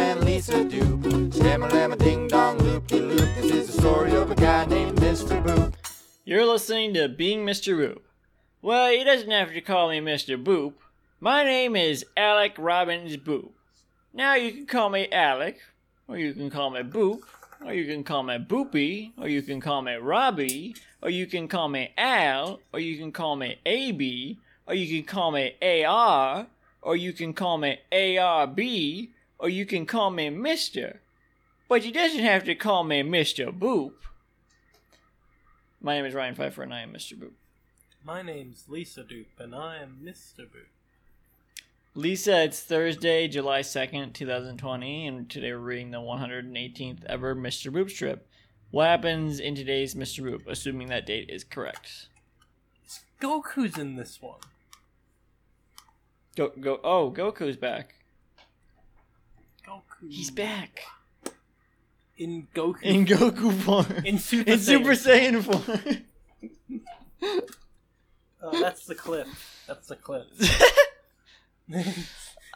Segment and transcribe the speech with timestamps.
[0.00, 0.64] and Lisa.
[0.64, 3.28] Shamma ding dong loop de loop.
[3.36, 5.42] This is the story of a guy named Mr.
[5.44, 5.74] Boop.
[6.24, 7.76] You're listening to Being Mr.
[7.76, 8.00] Boop.
[8.62, 10.42] Well, he doesn't have to call me Mr.
[10.42, 10.74] Boop.
[11.20, 13.50] My name is Alec Robbins Boop.
[14.14, 15.60] Now you can call me Alec,
[16.08, 17.20] or you can call me Boop,
[17.64, 21.46] or you can call me Boopy, or you can call me Robbie, or you can
[21.46, 26.46] call me Al, or you can call me AB, or you can call me AR,
[26.82, 29.08] or you can call me ARB,
[29.40, 30.98] or you can call me Mr.
[31.68, 33.56] But you doesn't have to call me Mr.
[33.56, 33.92] Boop.
[35.80, 37.14] My name is Ryan Pfeiffer, and I am Mr.
[37.14, 37.32] Boop.
[38.04, 40.40] My name's Lisa Dupe, and I am Mr.
[40.40, 40.68] Boop.
[41.94, 47.72] Lisa, it's Thursday, July 2nd, 2020, and today we're reading the 118th ever Mr.
[47.72, 48.28] Boop strip.
[48.70, 50.22] What happens in today's Mr.
[50.22, 52.08] Boop, assuming that date is correct?
[53.20, 54.40] Goku's in this one.
[56.36, 57.94] Go, go, oh, Goku's back.
[60.02, 60.10] Goku.
[60.10, 60.82] He's back.
[62.16, 62.82] in Goku.
[62.82, 63.86] In Goku form.
[64.04, 65.42] In Super In Super Saiyan.
[65.42, 66.06] Saiyan
[67.20, 67.42] form.
[68.42, 69.26] Oh, that's the clip.
[69.66, 70.26] That's the clip.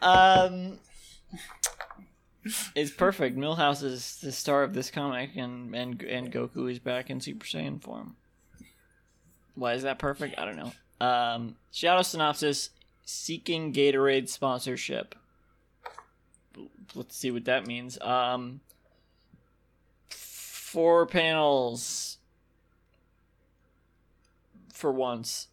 [0.03, 0.79] um,
[2.75, 3.37] it's perfect.
[3.37, 7.45] Milhouse is the star of this comic, and and and Goku is back in Super
[7.45, 8.17] Saiyan form.
[9.55, 10.39] Why is that perfect?
[10.39, 10.73] I don't know.
[11.07, 12.71] Um, Shadow synopsis:
[13.05, 15.15] seeking Gatorade sponsorship.
[16.95, 18.01] Let's see what that means.
[18.01, 18.61] Um,
[20.09, 22.19] four panels
[24.73, 25.49] for once.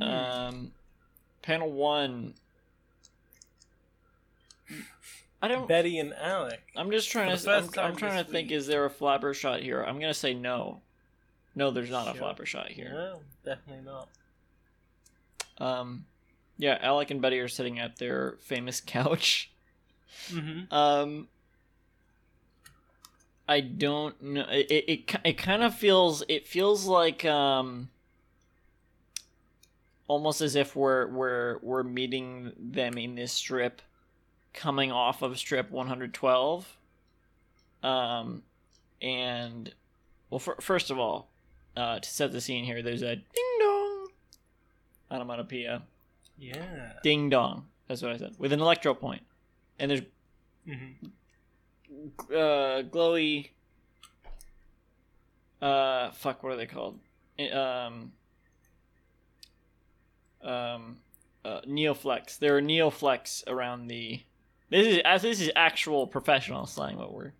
[0.00, 0.72] Um,
[1.42, 2.34] panel one.
[5.42, 5.68] I don't.
[5.68, 6.60] Betty and Alec.
[6.74, 7.50] I'm just trying to.
[7.50, 8.50] I'm, I'm trying to think.
[8.50, 9.82] Is there a flapper shot here?
[9.82, 10.80] I'm gonna say no.
[11.54, 12.90] No, there's not a flapper shot here.
[12.92, 14.08] No, definitely not.
[15.58, 16.04] Um,
[16.58, 19.50] yeah, Alec and Betty are sitting at their famous couch.
[20.30, 20.72] Mm-hmm.
[20.74, 21.28] Um,
[23.48, 24.46] I don't know.
[24.50, 26.22] It it it, kind of feels.
[26.28, 27.90] It feels like um.
[30.08, 33.82] Almost as if we're we're we're meeting them in this strip,
[34.54, 36.76] coming off of strip 112.
[37.82, 38.42] Um,
[39.02, 39.74] and
[40.30, 41.28] well, fir- first of all,
[41.76, 44.08] uh, to set the scene here, there's a ding dong
[45.10, 45.82] onomatopoeia.
[46.38, 46.92] Yeah.
[47.02, 47.66] Ding dong.
[47.88, 48.34] That's what I said.
[48.38, 49.22] With an electro point.
[49.78, 50.02] And there's
[50.68, 51.06] Mm-hmm.
[52.32, 53.50] uh glowy
[55.62, 56.98] uh fuck what are they called?
[57.38, 58.12] Um
[60.42, 60.96] um
[61.44, 62.38] uh neoflex.
[62.40, 64.20] There are neoflex around the
[64.70, 67.32] this is as this is actual professional slang what we're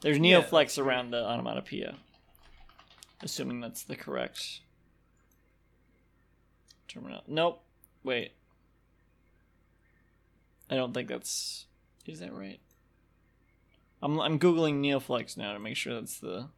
[0.00, 1.96] there's neoflex that's around the onomatopoeia.
[3.22, 4.60] Assuming that's the correct
[6.88, 7.62] terminal nope
[8.02, 8.32] wait
[10.70, 11.66] i don't think that's
[12.06, 12.60] is that right
[14.02, 16.48] I'm I'm googling Neoflex now to make sure that's the.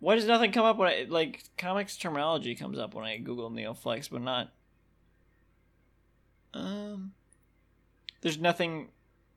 [0.00, 3.50] Why does nothing come up when I like comics terminology comes up when I Google
[3.50, 4.52] Neoflex, but not.
[6.54, 7.12] Um.
[8.20, 8.88] There's nothing.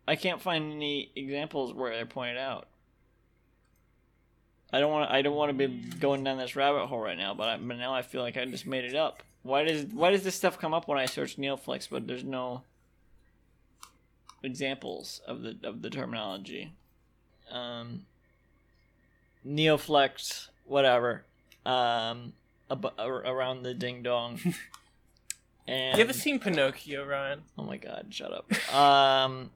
[0.08, 2.68] I can't find any examples where they're pointed out.
[4.74, 5.12] I don't want.
[5.12, 7.78] I don't want to be going down this rabbit hole right now, but, I, but
[7.78, 9.22] now I feel like I just made it up.
[9.46, 12.64] Why does Why does this stuff come up when I search Neoflex, but there's no
[14.42, 16.74] examples of the of the terminology.
[17.52, 18.08] Um,
[19.46, 21.26] Neoflex, whatever.
[21.64, 22.34] Um,
[22.72, 24.40] ab- around the ding dong.
[25.68, 27.42] And You ever seen Pinocchio, Ryan?
[27.58, 28.52] oh my god, shut up.
[28.72, 29.50] Um,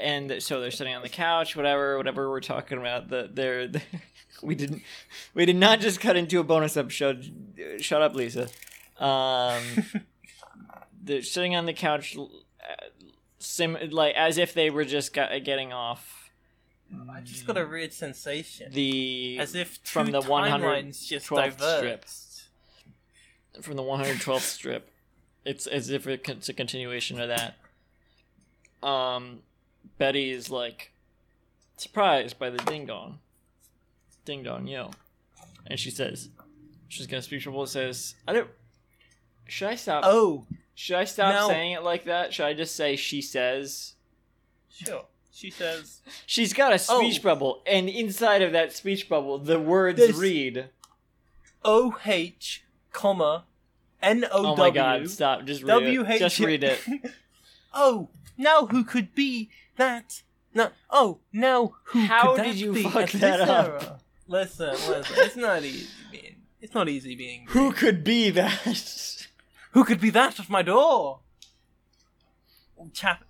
[0.00, 3.10] and so they're sitting on the couch, whatever, whatever we're talking about.
[3.10, 3.68] The they're,
[4.42, 4.82] we didn't
[5.34, 7.32] we did not just cut into a bonus episode.
[7.80, 8.48] Shut up, Lisa.
[8.98, 9.62] Um,
[11.02, 12.84] they're sitting on the couch, uh,
[13.38, 16.22] sim like as if they were just got, getting off
[17.10, 18.70] I just got a weird sensation.
[18.72, 22.46] the As if from the timelines just 112th
[23.60, 24.90] from the 112th strip.
[25.44, 27.56] It's as if it's a continuation of that.
[28.86, 29.40] Um,
[29.98, 30.92] Betty is like
[31.76, 33.18] surprised by the ding dong,
[34.24, 34.90] ding dong yo,
[35.66, 36.28] and she says
[36.88, 37.66] she's gonna speak trouble.
[37.66, 38.50] Says I don't.
[39.46, 40.04] Should I stop?
[40.06, 41.48] Oh, Should I stop no.
[41.48, 42.32] saying it like that?
[42.32, 43.94] Should I just say she says?
[44.70, 45.04] sure.
[45.34, 47.00] She says, She's got a oh.
[47.00, 47.24] speech Oh.
[47.24, 50.68] bubble, and inside of that speech bubble, the words There's- read.
[51.64, 53.44] O H, comma,
[54.02, 54.48] N O W.
[54.52, 55.08] Oh my god!
[55.08, 55.44] Stop!
[55.44, 56.18] Just read W it.
[56.18, 56.80] Just read it.
[57.74, 60.22] oh, now who could be that?
[60.54, 60.70] No.
[60.90, 64.00] Oh, now who How could did that you be fuck at this that up?
[64.28, 65.16] Listen, listen.
[65.18, 66.36] It's not easy, man.
[66.60, 67.46] It's not easy being.
[67.48, 69.26] Who could be that?
[69.72, 71.20] Who could be that at my door?
[72.92, 73.24] Chap-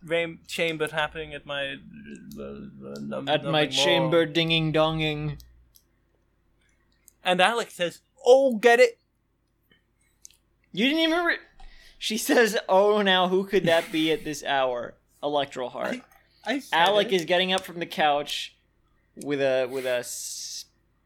[0.47, 1.77] chamber tapping at my
[2.39, 5.39] uh, uh, num- At my chamber dinging donging.
[7.25, 8.99] And Alex says, "Oh, get it."
[10.73, 11.25] You didn't even.
[11.25, 11.37] Re-
[11.99, 16.01] she says, "Oh, now who could that be at this hour?" Electral heart.
[16.45, 17.17] I said Alec it.
[17.17, 18.57] is getting up from the couch
[19.17, 20.03] with a with a,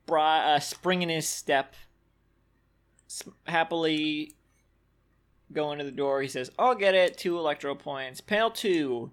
[0.08, 1.74] a spring in his step.
[3.46, 4.34] Happily
[5.52, 7.16] going to the door, he says, "I'll get it.
[7.16, 8.20] Two electro points.
[8.20, 9.12] Panel two.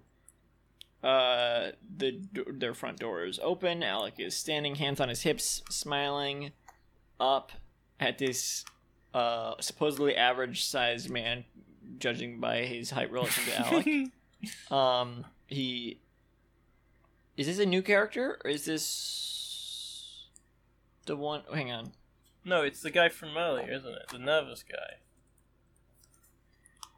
[1.02, 2.20] Uh, the
[2.50, 3.82] their front door is open.
[3.82, 6.52] Alec is standing, hands on his hips, smiling
[7.20, 7.52] up
[8.00, 8.64] at this
[9.12, 11.44] uh supposedly average sized man,
[11.98, 13.86] judging by his height relative to Alec.
[14.70, 16.00] Um, he
[17.36, 18.82] is this a new character or is this
[21.04, 21.42] the one?
[21.52, 21.92] Hang on.
[22.44, 24.08] no, it's the guy from earlier, isn't it?
[24.10, 24.98] The nervous guy.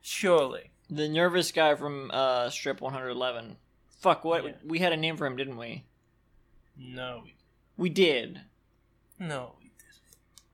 [0.03, 0.71] Surely.
[0.89, 3.57] The nervous guy from uh strip 111.
[4.01, 4.53] Fuck, what Yeah.
[4.65, 5.85] we had a name for him, didn't we?
[6.77, 7.35] No, we-
[7.77, 8.43] We did.
[9.19, 9.71] no, we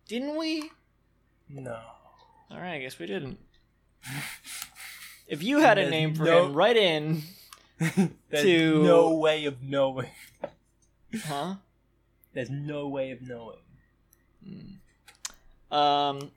[0.06, 0.60] Didn't we?
[0.60, 0.70] didn't.
[1.50, 1.60] we?
[1.62, 1.80] No.
[2.50, 3.38] All right, I guess we didn't.
[5.26, 7.22] If you had a name for no- him, write in.
[7.78, 10.10] There's To- no way of knowing.
[11.24, 11.56] Huh?
[12.32, 13.58] There's no way of knowing.
[15.70, 16.32] Um,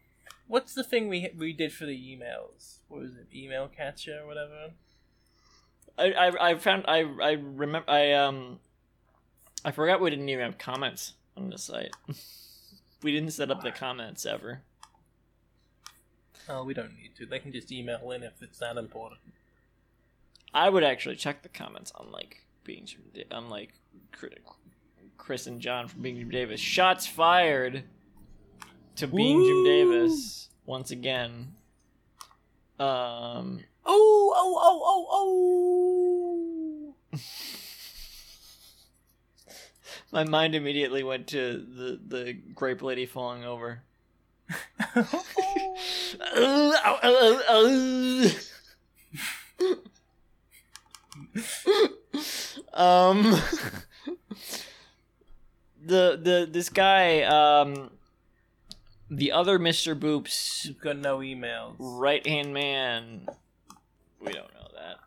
[0.48, 2.78] What's the thing we we did for the emails?
[2.88, 3.28] What was it?
[3.34, 4.72] Email catcher or whatever?
[5.98, 8.60] I I, I found I I remember I um
[9.64, 11.96] I forgot we didn't even have comments on the site.
[13.04, 14.62] we didn't set up the comments ever.
[16.48, 17.26] Oh, we don't need to.
[17.26, 19.22] They can just email in if it's that important.
[20.54, 22.88] I would actually check the comments on like being
[23.32, 23.74] on like
[24.12, 24.38] Cri-
[25.18, 26.60] Chris and John from Being Jim Davis.
[26.60, 27.84] Shots fired
[28.98, 31.54] to Being Jim Davis once again.
[32.80, 37.20] Um, Oh, oh, oh, oh, oh!
[40.12, 43.84] my mind immediately went to the the grape lady falling over.
[52.74, 53.40] um
[55.86, 57.92] the the this guy um
[59.10, 59.98] the other Mr.
[59.98, 61.76] Boops You've got no emails.
[61.80, 63.28] right hand man
[64.20, 64.98] we don't know that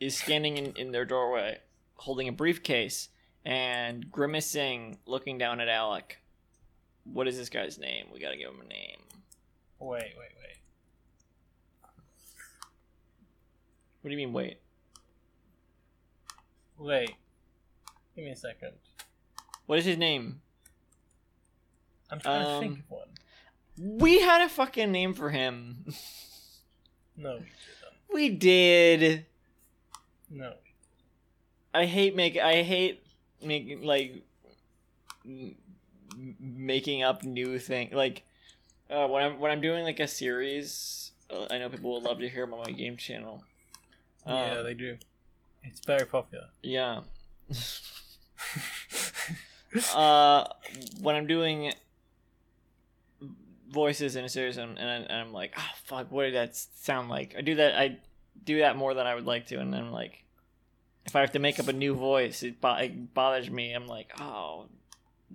[0.00, 1.58] is standing in, in their doorway
[1.96, 3.08] holding a briefcase
[3.44, 6.18] and grimacing looking down at Alec.
[7.04, 8.06] What is this guy's name?
[8.12, 8.98] We gotta give him a name.
[9.78, 10.58] Wait, wait, wait.
[14.00, 14.58] What do you mean wait?
[16.78, 17.10] Wait.
[18.14, 18.72] Give me a second.
[19.66, 20.40] What is his name?
[22.10, 23.98] I'm trying to think Um, of one.
[24.00, 25.84] We had a fucking name for him.
[27.16, 27.48] No, we
[28.14, 29.26] we did.
[30.30, 30.54] No.
[31.72, 33.02] I hate make I hate
[33.42, 34.22] making like
[35.24, 35.56] m-
[36.38, 38.22] making up new thing like
[38.90, 41.10] uh, when I'm when I'm doing like a series.
[41.30, 43.42] Uh, I know people will love to hear about my game channel.
[44.26, 44.98] yeah, Um, they do.
[45.64, 46.48] It's very popular.
[46.62, 47.00] Yeah.
[49.94, 50.44] uh,
[51.00, 51.72] when I'm doing
[53.70, 56.56] voices in a series, and, and, I, and I'm like, oh fuck, what did that
[56.56, 57.34] sound like?
[57.36, 57.78] I do that.
[57.78, 57.98] I
[58.44, 60.24] do that more than I would like to, and then I'm like,
[61.06, 63.72] if I have to make up a new voice, it, bo- it bothers me.
[63.72, 64.66] I'm like, oh,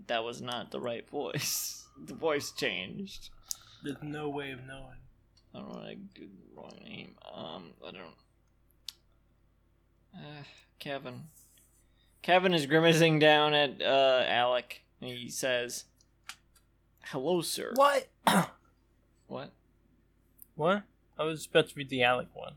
[0.08, 1.86] that was not the right voice.
[2.06, 3.30] the voice changed.
[3.84, 4.98] There's no way of knowing.
[5.54, 7.16] I don't want to do the wrong name.
[7.34, 8.16] Um, I don't.
[10.14, 10.44] Uh,
[10.80, 11.24] Kevin.
[12.22, 14.84] Kevin is grimacing down at uh, Alec.
[15.02, 15.86] And he says,
[17.06, 18.08] "Hello, sir." What?
[19.28, 19.52] What?
[20.56, 20.82] what?
[21.20, 22.54] I was about to read the Alec one.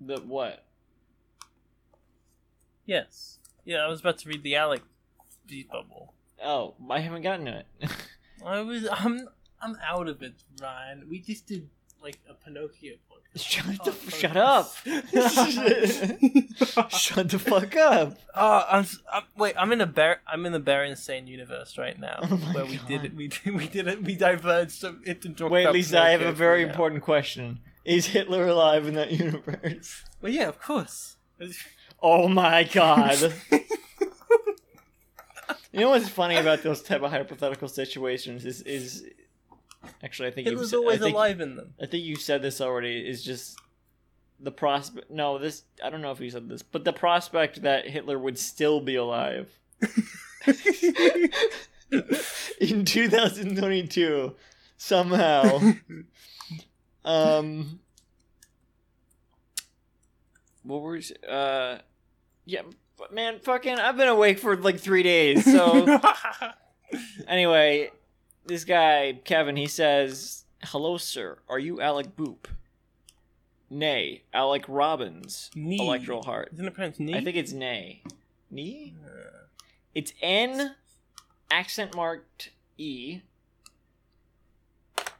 [0.00, 0.64] The what?
[2.86, 3.40] Yes.
[3.66, 4.80] Yeah, I was about to read the Alec
[5.46, 6.14] beat bubble.
[6.42, 7.90] Oh, I haven't gotten to it.
[8.46, 8.88] I was.
[8.90, 9.28] I'm.
[9.60, 11.06] I'm out of it, Ryan.
[11.10, 11.68] We just did
[12.02, 13.11] like a Pinocchio book.
[13.34, 14.72] Shut Oh, the f- shut up.
[16.90, 18.18] shut the fuck up.
[18.34, 19.22] Oh, I'm, I'm.
[19.36, 22.78] Wait, I'm in a Bar- I'm in the Berenstain universe right now, Oh where we
[22.88, 23.14] did it.
[23.14, 23.54] We did.
[23.54, 24.02] We did it.
[24.02, 25.48] We diverged into.
[25.48, 26.70] Wait, Lisa, I have a very important.
[26.72, 27.60] important question.
[27.84, 30.04] Is Hitler alive in that universe?
[30.20, 31.16] Well, yeah, of course.
[32.02, 33.32] Oh my god.
[35.74, 39.06] You know what's funny about those type of hypothetical situations is is
[40.02, 41.74] actually I think It was always think, alive in them.
[41.80, 43.58] I think you said this already is just
[44.40, 47.86] the prospect no this I don't know if you said this but the prospect that
[47.86, 49.48] Hitler would still be alive
[52.60, 54.34] in 2022
[54.76, 55.74] somehow.
[57.04, 57.80] um,
[60.62, 61.78] what were you, uh,
[62.44, 62.62] yeah,
[62.98, 65.44] but man, fucking, I've been awake for like three days.
[65.44, 66.00] So
[67.28, 67.90] anyway,
[68.46, 71.38] this guy Kevin, he says, "Hello, sir.
[71.48, 72.46] Are you Alec Boop?"
[73.70, 75.50] Nay, Alec Robbins.
[75.54, 75.80] Nee.
[75.80, 76.50] Electoral Heart.
[76.52, 77.14] Isn't it pronounced knee?
[77.14, 78.02] I think it's nay.
[78.50, 78.94] Nee?
[79.94, 80.74] It's N
[81.50, 83.20] accent marked E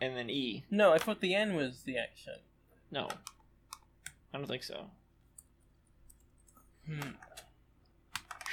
[0.03, 0.65] and then E.
[0.71, 2.41] No, I thought the N was the accent.
[2.91, 3.09] No.
[4.35, 4.87] I don't think so.
[6.87, 7.11] Hmm.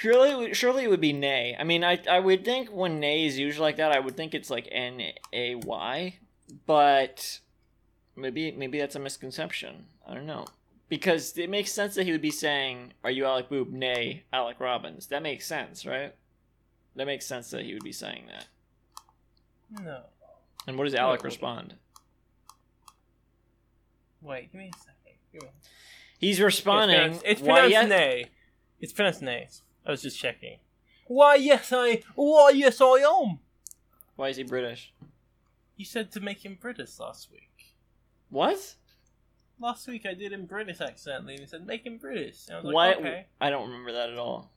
[0.00, 1.54] Surely, it would- surely it would be nay.
[1.58, 4.32] I mean, I I would think when nay is usually like that, I would think
[4.34, 6.18] it's like N A Y,
[6.64, 7.40] but
[8.16, 9.86] maybe maybe that's a misconception.
[10.06, 10.46] I don't know
[10.88, 14.58] because it makes sense that he would be saying, "Are you Alec Boop?" Nay, Alec
[14.58, 15.08] Robbins.
[15.08, 16.14] That makes sense, right?
[16.96, 18.46] That makes sense that he would be saying that.
[19.84, 20.04] No.
[20.66, 21.24] And what does Alec wait.
[21.26, 21.74] respond?
[24.22, 24.96] Wait, give me a second.
[25.32, 25.48] Me-
[26.18, 26.96] He's responding.
[27.00, 28.24] It's pronounced, it's pronounced nay.
[28.80, 29.48] It's pronounced nay.
[29.86, 30.58] I was just checking.
[31.06, 32.02] Why, yes, I.
[32.14, 33.38] Why, yes, I am.
[34.16, 34.92] Why is he British?
[35.76, 37.74] You said to make him British last week.
[38.28, 38.74] What?
[39.58, 42.46] Last week I did him British accidentally, and he said make him British.
[42.48, 42.94] And I was like, Why?
[42.94, 43.26] okay.
[43.40, 44.52] I don't remember that at all.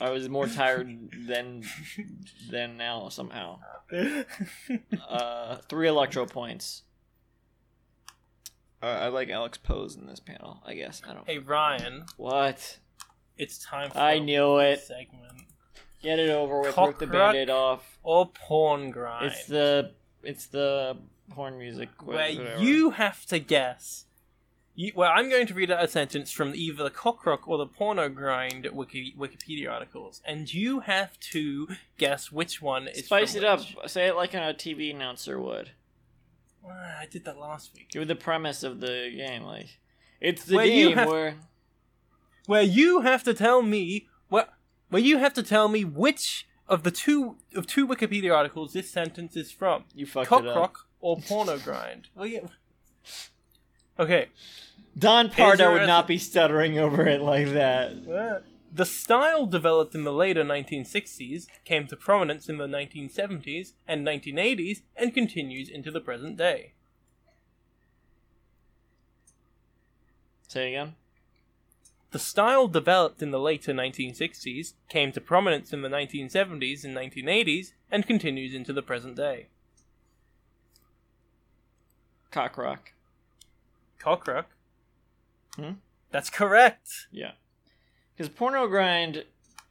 [0.00, 1.62] I was more tired than
[2.50, 3.58] than now somehow.
[5.08, 6.82] Uh, three electro points.
[8.82, 10.62] Uh, I like Alex pose in this panel.
[10.64, 11.26] I guess I don't.
[11.26, 12.78] hey Ryan, What?
[13.40, 14.80] It's time for I knew it.
[14.80, 15.42] segment.
[16.02, 16.76] Get it over with.
[16.76, 17.98] Rip the band-aid off.
[18.02, 19.26] Or porn grind.
[19.26, 19.92] It's the
[20.22, 20.96] it's the
[21.30, 21.88] porn music.
[21.98, 22.62] wh- where whatever.
[22.62, 24.06] you have to guess.
[24.76, 27.66] You, well, I'm going to read out a sentence from either the Cockrock or the
[27.66, 31.68] Porno Grind Wiki, Wikipedia articles, and you have to
[31.98, 33.04] guess which one is.
[33.04, 33.58] spice it up.
[33.58, 33.90] which.
[33.90, 35.72] Say it like a TV announcer would.
[36.66, 37.90] Ah, I did that last week.
[37.90, 39.42] Give the premise of the game.
[39.42, 39.66] Like
[40.20, 41.34] it's the Where game where
[42.46, 44.52] Where you have to tell me what.
[44.88, 48.90] Where you have to tell me which of the two of two Wikipedia articles this
[48.90, 49.84] sentence is from.
[49.94, 50.44] you fucked it up.
[50.44, 52.08] Cockrock or Porno Grind.
[52.14, 52.40] Well, yeah.
[53.98, 54.28] Okay.
[54.98, 55.86] Don Here's Pardo would answer.
[55.86, 58.42] not be stuttering over it like that.
[58.72, 64.82] The style developed in the later 1960s came to prominence in the 1970s and 1980s
[64.96, 66.74] and continues into the present day.
[70.48, 70.94] Say again.
[72.10, 77.72] The style developed in the later 1960s came to prominence in the 1970s and 1980s
[77.90, 79.46] and continues into the present day.
[82.32, 82.92] Cockrock.
[84.00, 84.46] Cockrock?
[85.56, 85.72] Hmm?
[86.10, 87.06] That's correct.
[87.12, 87.32] Yeah.
[88.16, 89.24] Because porno grind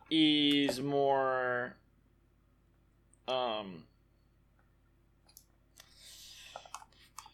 [0.09, 1.75] is more.
[3.27, 3.83] Um.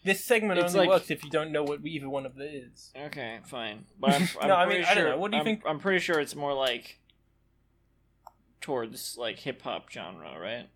[0.06, 2.54] This segment It's only like- works if you don't know what either one of it
[2.54, 2.92] is.
[2.96, 3.86] Okay, fine.
[3.98, 5.18] But I'm, I'm No, I mean, I don't know.
[5.18, 7.00] What do you I'm, think- I'm pretty sure it's more like
[8.60, 10.68] towards like hip hop genre, right?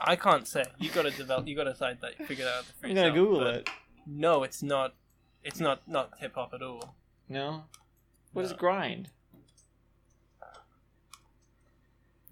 [0.00, 0.64] I can't say.
[0.78, 1.46] You gotta develop.
[1.46, 2.16] You gotta decide that.
[2.26, 3.70] Figure that out I'm gonna Google but it.
[4.06, 4.94] No, it's not.
[5.44, 6.94] It's not not hip hop at all.
[7.28, 7.64] No.
[8.32, 8.56] What is No.
[8.56, 9.10] grind?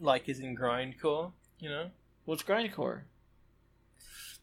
[0.00, 1.33] Like is in grindcore.
[1.59, 1.90] You know,
[2.25, 3.02] What's grindcore?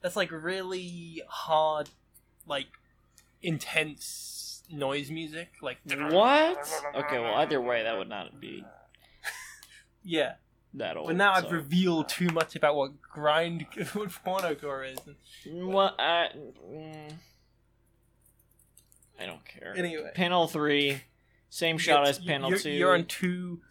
[0.05, 1.89] That's like really hard,
[2.45, 2.67] like
[3.41, 5.49] intense noise music.
[5.63, 6.59] Like What?
[6.95, 8.63] Okay, well either way, that would not be
[10.03, 10.33] Yeah,
[10.75, 11.07] that old.
[11.07, 11.49] but now I've so.
[11.49, 14.99] revealed too much about what grind what pornocore is.
[15.51, 15.95] What?
[15.97, 16.27] I,
[16.71, 17.13] mm,
[19.19, 19.73] I don't care.
[19.75, 20.11] Anyway.
[20.13, 21.01] panel three,
[21.49, 22.69] same shot You're- as panel you're, two.
[22.69, 23.61] You're on two.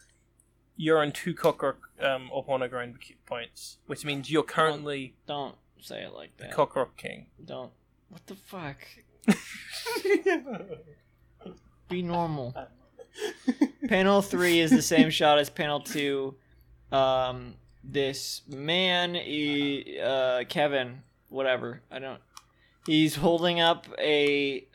[0.76, 6.02] You're on two cockroach um, or porno grind points, which means you're currently Don't say
[6.02, 6.52] it like the that.
[6.52, 7.26] cockroach king.
[7.44, 7.72] don't.
[8.08, 8.76] What the fuck?
[11.88, 12.54] Be normal.
[13.88, 16.36] panel three is the same shot as panel two.
[16.92, 21.82] Um, this man, he, uh, Kevin, whatever.
[21.90, 22.20] I don't.
[22.86, 24.66] He's holding up a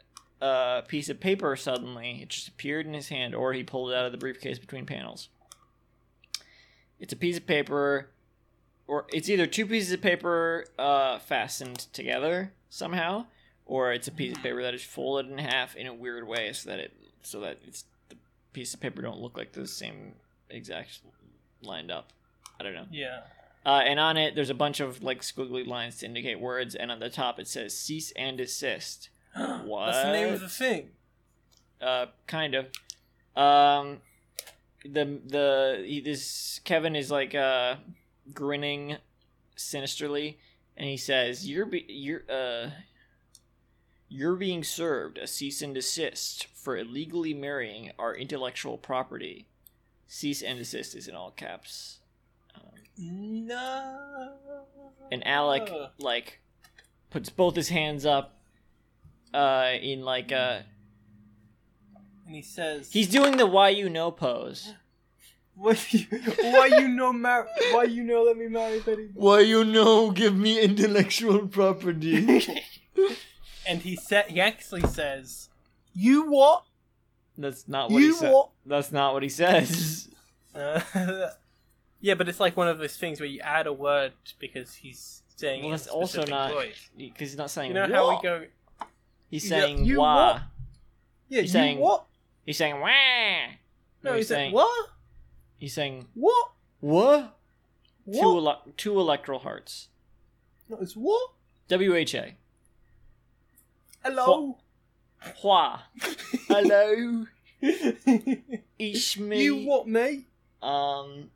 [0.42, 2.20] uh, piece of paper suddenly.
[2.22, 4.86] It just appeared in his hand, or he pulled it out of the briefcase between
[4.86, 5.30] panels.
[7.00, 8.10] It's a piece of paper,
[8.90, 13.28] or it's either two pieces of paper uh, fastened together somehow,
[13.66, 16.52] or it's a piece of paper that is folded in half in a weird way,
[16.54, 18.16] so that it so that it's the
[18.52, 20.14] piece of paper don't look like the same
[20.50, 21.02] exact
[21.62, 22.12] lined up.
[22.60, 22.88] I don't know.
[22.92, 23.22] yeah.
[23.66, 26.92] Uh, and on it, there's a bunch of like squiggly lines to indicate words, and
[26.92, 29.86] on the top it says "cease and desist." what?
[29.92, 30.90] That's the name of the thing.
[31.80, 32.66] Uh, kind of.
[33.36, 33.98] Um,
[34.84, 37.76] the the he, this Kevin is like uh
[38.34, 38.98] grinning
[39.56, 40.40] sinisterly,
[40.78, 42.70] and he says, "You're be, you're uh."
[44.12, 49.46] You're being served a cease and desist for illegally marrying our intellectual property.
[50.08, 52.00] Cease and desist is in all caps.
[52.56, 54.34] Um, No.
[55.12, 56.40] and Alec like
[57.12, 58.40] puts both his hands up
[59.32, 60.62] uh in like uh
[62.26, 64.74] And he says, he's doing the why you know pose.
[65.60, 66.06] Why you,
[66.42, 69.10] why you know mar- Why you know let me marry Betty?
[69.14, 72.42] Why you know give me intellectual property.
[73.68, 75.50] And he said he actually says,
[75.94, 76.64] "You what?
[77.38, 78.32] That's not what he You said.
[78.34, 80.10] what?" That's not what he says.
[80.56, 80.82] Uh,
[82.02, 85.22] yeah, but it's like one of those things where you add a word because he's
[85.36, 85.62] saying.
[85.64, 86.52] Well, it that's a also not
[86.98, 88.46] because he's not saying You know how we go?
[89.30, 90.16] He's Yeah, saying you wah.
[90.34, 90.42] what?
[91.28, 92.06] Yeah, He's you saying- what?
[92.46, 92.90] He's saying wah.
[94.02, 94.90] No, he's he's saying saying what?
[95.60, 96.52] He's saying What?
[96.80, 97.36] what?
[98.12, 99.90] Two ele- two electoral hearts.
[100.70, 101.32] No, it's what?
[101.68, 102.36] W H A.
[104.04, 104.58] Hello.
[105.42, 105.82] Hua.
[106.48, 107.26] Hello.
[108.82, 109.44] It's me.
[109.44, 110.24] you what, me?
[110.64, 111.30] Um.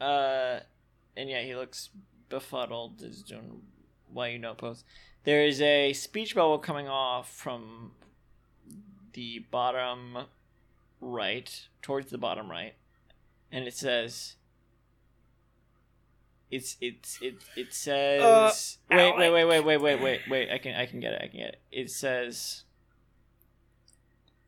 [0.00, 0.60] Uh,
[1.16, 1.90] and yeah, he looks
[2.30, 2.94] befuddled.
[3.00, 3.60] He's doing
[4.10, 4.84] why you know pose.
[5.24, 7.92] There is a speech bubble coming off from
[9.12, 10.18] the bottom
[11.00, 12.74] right towards the bottom right,
[13.50, 14.34] and it says.
[16.48, 20.76] It's it's it it says wait wait wait wait wait wait wait wait I can
[20.76, 22.62] I can get it I can get it it says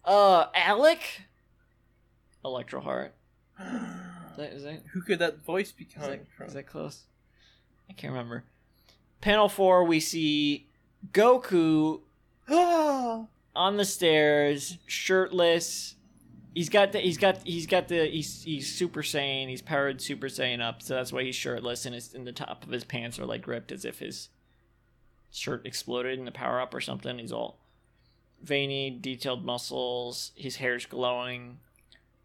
[0.05, 1.23] uh Alec
[2.45, 3.15] Electro Heart
[3.61, 6.47] is that, is that Who could that voice be is coming that, from?
[6.47, 7.03] is that close?
[7.91, 8.45] I can't remember.
[9.21, 10.69] Panel four, we see
[11.13, 12.01] Goku
[12.49, 15.97] on the stairs, shirtless.
[16.59, 19.49] He's got the he's got he's got the he's he's Super Saiyan.
[19.49, 22.71] He's powered Super Saiyan up, so that's why he's shirtless, and his the top of
[22.71, 24.29] his pants are like ripped as if his
[25.31, 27.21] shirt exploded in the power up or something.
[27.21, 27.61] He's all
[28.43, 30.33] veiny, detailed muscles.
[30.35, 31.59] His hair's glowing,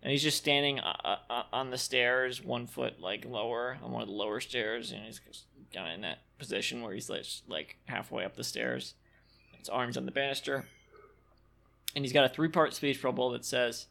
[0.01, 4.01] and he's just standing uh, uh, on the stairs, one foot like lower on one
[4.01, 5.21] of the lower stairs, and he's
[5.71, 8.95] kind of in that position where he's like, like halfway up the stairs.
[9.59, 10.65] His arms on the banister,
[11.95, 13.85] and he's got a three-part speech bubble that says,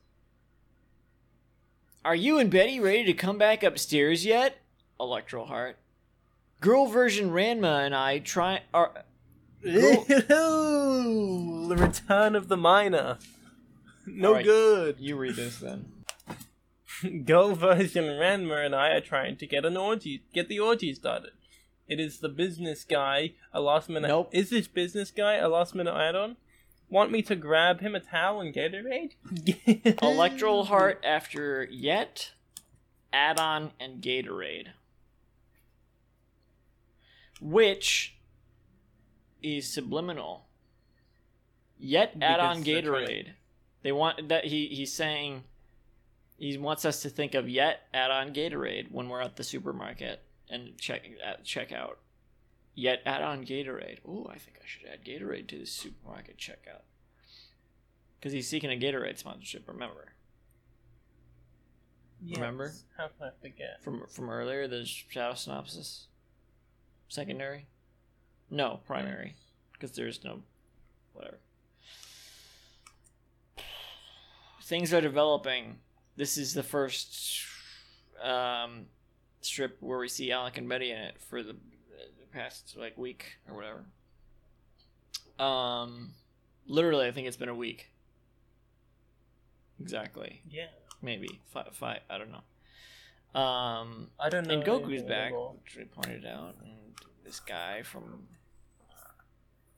[2.04, 4.58] "Are you and Betty ready to come back upstairs yet?"
[4.98, 5.76] Electro Heart.
[6.60, 8.92] Girl version Ranma and I try are
[9.62, 9.76] the
[11.76, 13.18] return of the miner.
[14.06, 14.44] No Alright.
[14.44, 14.96] good.
[14.98, 15.92] you read this then.
[17.24, 21.30] Girl version Ranma and I are trying to get an orgy, get the orgy started.
[21.88, 24.08] It is the business guy, a last minute.
[24.08, 24.30] Nope.
[24.32, 26.36] Is this business guy a last minute add-on?
[26.92, 29.12] Want me to grab him a towel and Gatorade?
[30.02, 32.32] Electro Heart after Yet,
[33.14, 34.66] Add-on, and Gatorade.
[37.40, 38.18] Which
[39.42, 40.44] is subliminal.
[41.78, 43.28] Yet Add-on Because trying Gatorade.
[43.82, 45.44] They want that he he's saying
[46.36, 50.76] he wants us to think of Yet Add-on Gatorade when we're at the supermarket and
[50.76, 51.94] check at checkout.
[52.74, 53.98] Yet Add-on Gatorade.
[54.08, 56.82] Ooh, I think I should add Gatorade to the supermarket checkout.
[58.18, 60.12] Because he's seeking a Gatorade sponsorship, remember?
[62.24, 62.38] Yes.
[62.38, 62.72] Remember?
[62.96, 63.82] How can I forget?
[63.82, 66.06] from from earlier the shadow synopsis
[67.08, 67.66] secondary
[68.48, 69.34] no primary
[69.72, 70.42] because there's no
[71.12, 71.38] whatever
[74.62, 75.78] things are developing
[76.16, 77.44] this is the first
[78.22, 78.86] um
[79.40, 81.56] strip where we see alec and betty in it for the
[82.32, 83.84] past like week or whatever
[85.38, 86.10] um
[86.66, 87.90] literally i think it's been a week
[89.80, 90.66] exactly Yeah.
[91.00, 92.42] maybe five, five i don't know
[93.40, 94.54] um I don't know.
[94.54, 95.54] and Goku's back, anymore.
[95.64, 96.72] which we pointed out, and
[97.24, 98.26] this guy from.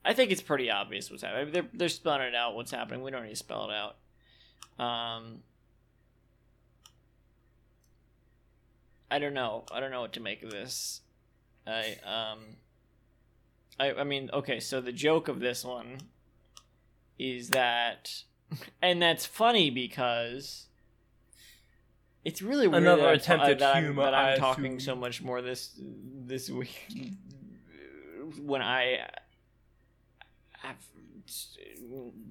[0.05, 1.53] I think it's pretty obvious what's happening.
[1.53, 3.05] They're they're spelling it out what's happening.
[3.05, 4.85] We don't need to spell it out.
[4.85, 5.45] Um,
[9.09, 9.65] I don't know.
[9.71, 11.03] I don't know what to make of this.
[11.67, 12.39] I um,
[13.81, 14.61] I I mean, okay.
[14.61, 15.99] So the joke of this one
[17.19, 18.11] is that,
[18.83, 20.67] and that's funny because.
[22.25, 24.97] It's really weird Another that I'm, attempt at that I'm, humor, that I'm talking so
[24.97, 25.79] much more this
[26.25, 27.13] this week
[28.41, 29.01] when I
[30.63, 30.77] have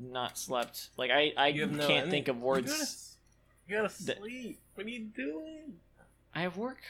[0.01, 0.89] not slept.
[0.97, 2.71] Like I, I You no- can't think of You words.
[2.71, 4.59] gotta, you gotta that- sleep.
[4.73, 5.73] What are you doing?
[6.33, 6.81] I have work.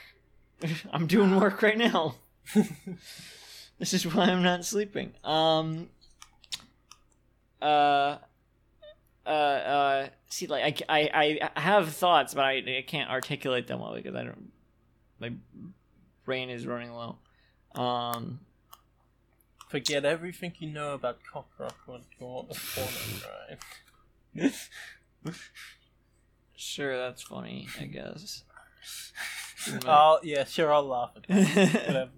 [0.93, 2.15] I'm doing work right now.
[3.79, 5.13] this is why I'm not sleeping.
[5.23, 5.89] Um.
[7.61, 8.17] Uh.
[9.25, 13.79] uh, uh, see, like I, I, I have thoughts, but I, I can't articulate them
[13.79, 14.51] well because I don't.
[15.19, 15.31] My
[16.25, 17.17] brain is running low.
[17.75, 18.39] Um,
[19.69, 23.57] Forget everything you know about Cockrock when you want the porno
[24.35, 24.53] grind.
[26.55, 27.67] sure, that's funny.
[27.79, 28.43] I guess.
[29.85, 32.09] Oh yeah, sure, I'll laugh at that.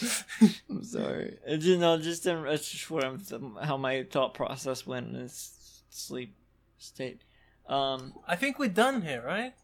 [0.68, 1.38] I'm sorry.
[1.46, 5.12] It's you know just in, it's just what I'm how my thought process went in
[5.14, 6.34] this sleep
[6.78, 7.22] state.
[7.66, 9.54] Um, I think we're done here, right?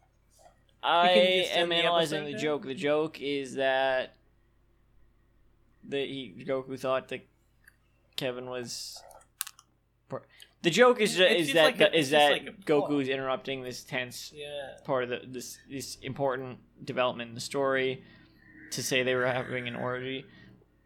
[0.81, 2.63] I just end am the analyzing episode the joke.
[2.63, 4.15] The joke is that
[5.89, 7.27] that he Goku thought that
[8.15, 9.01] Kevin was.
[10.63, 12.65] The joke is It's is that like a- is that like.
[12.65, 14.47] Goku's interrupting this tense Yeah.
[14.83, 18.03] part of the this this important development in the story
[18.71, 20.25] to say they were having an orgy.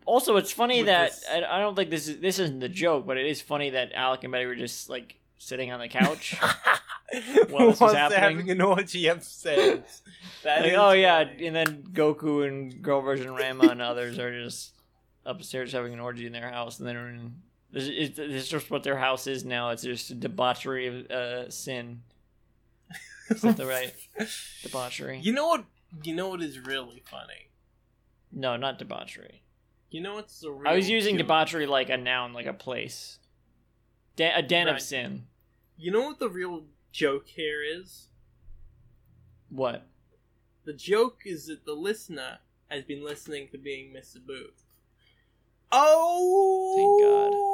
[0.05, 2.69] Also, it's funny With that this- I, I don't think this is this isn't the
[2.69, 5.87] joke, but it is funny that Alec and Betty were just like sitting on the
[5.87, 6.35] couch.
[7.49, 8.19] While this was happening.
[8.37, 10.01] having an orgy upstairs.
[10.43, 14.71] Like, oh yeah, and then Goku and Girl Version Ranma and others are just
[15.23, 17.35] upstairs having an orgy in their house, and then in,
[17.73, 19.69] it's, it's, it's just what their house is now.
[19.69, 22.01] It's just a debauchery of uh, sin.
[23.29, 23.93] Is that the right
[24.63, 25.19] debauchery?
[25.19, 25.65] You know what?
[26.03, 27.49] You know what is really funny?
[28.31, 29.41] No, not debauchery.
[29.89, 31.25] You know what's the real I was using joke?
[31.27, 33.19] debauchery like a noun, like a place.
[34.15, 35.27] Den- a den of sin.
[35.77, 38.07] You know what the real joke here is?
[39.49, 39.85] What?
[40.63, 44.17] The joke is that the listener has been listening to being Mr.
[44.17, 44.51] Boop.
[45.71, 47.50] Oh!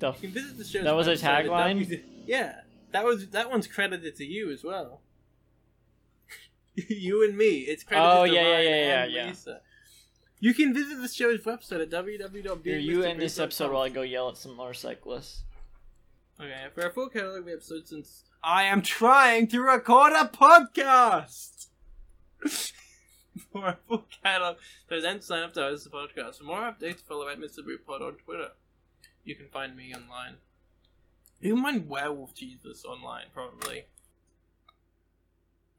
[0.00, 1.80] The you can visit the show's that was a tagline?
[1.82, 2.60] W- yeah,
[2.92, 5.00] that was that one's credited to you as well.
[6.88, 7.58] you and me.
[7.60, 9.28] It's credited Oh, to yeah, yeah, Ryan yeah, and yeah, yeah.
[9.28, 9.60] Lisa.
[10.42, 12.64] You can visit the show's website at www.
[12.64, 15.44] Here, you end this episode while I go yell at some motorcyclists.
[16.40, 21.66] Okay, for a full catalog of episodes since I am trying to record a podcast.
[23.52, 24.56] for a full catalog,
[24.88, 26.38] so then sign up to host the podcast.
[26.38, 27.58] For more updates, follow at Mr.
[27.58, 28.52] Bootpod on Twitter.
[29.24, 30.36] You can find me online.
[31.40, 33.84] You can find Werewolf Jesus online, probably.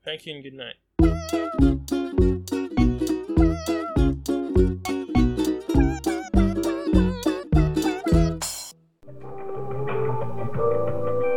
[0.04, 0.76] Thank you and good night.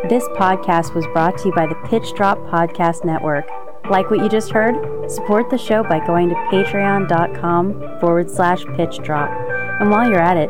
[0.07, 3.47] This podcast was brought to you by the Pitch Drop Podcast Network.
[3.89, 4.75] Like what you just heard?
[5.09, 9.29] Support the show by going to patreon.com forward slash pitch drop.
[9.79, 10.49] And while you're at it,